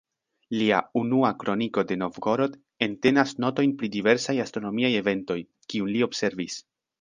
[0.59, 2.55] Lia "Unua kroniko de Novgorod"
[2.87, 5.39] entenas notojn pri diversaj astronomiaj eventoj,
[5.75, 6.59] kiun li observis.